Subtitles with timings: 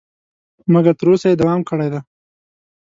[0.73, 1.99] مګر تر اوسه یې دوام کړی دی.